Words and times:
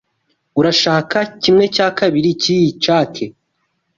Urashaka 0.59 1.17
kimwe 1.41 1.65
cya 1.75 1.87
kabiri 1.99 2.29
cyiyi 2.41 2.69
cake? 2.83 3.25